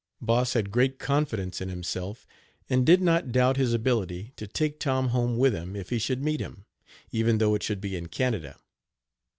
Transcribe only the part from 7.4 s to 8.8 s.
it should be in Canada.